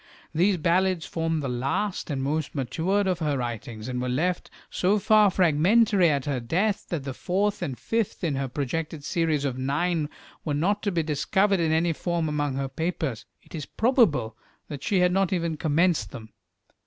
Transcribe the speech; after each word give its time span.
These 0.33 0.57
ballads 0.57 1.05
form 1.05 1.41
the 1.41 1.47
last 1.47 2.09
and 2.09 2.23
most 2.23 2.55
matured 2.55 3.05
of 3.05 3.19
her 3.19 3.37
writings, 3.37 3.87
and 3.87 4.01
were 4.01 4.09
left 4.09 4.49
so 4.71 4.97
far 4.97 5.29
fragmentary 5.29 6.09
at 6.09 6.25
her 6.25 6.39
death 6.39 6.87
that 6.89 7.03
the 7.03 7.13
fourth 7.13 7.61
and 7.61 7.77
fifth 7.77 8.23
in 8.23 8.33
her 8.35 8.47
projected 8.47 9.03
series 9.03 9.45
of 9.45 9.59
nine 9.59 10.09
were 10.43 10.55
not 10.55 10.81
to 10.81 10.91
be 10.91 11.03
discovered 11.03 11.59
in 11.59 11.71
any 11.71 11.93
form 11.93 12.27
among 12.27 12.55
her 12.55 12.67
papers. 12.67 13.27
It 13.43 13.53
is 13.53 13.67
probable 13.67 14.35
that 14.69 14.81
she 14.81 15.01
had 15.01 15.11
not 15.11 15.31
even 15.31 15.55
commenced 15.55 16.09
them. 16.09 16.29